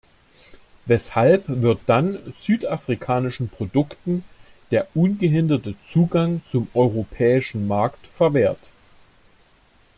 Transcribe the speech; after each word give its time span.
Weshalb 0.87 1.43
wird 1.47 1.77
dann 1.85 2.17
südafrikanischen 2.35 3.49
Produkten 3.49 4.23
der 4.71 4.87
ungehinderte 4.95 5.75
Zugang 5.83 6.41
zum 6.43 6.67
europäischen 6.73 7.67
Markt 7.67 8.07
verwehrt? 8.07 8.71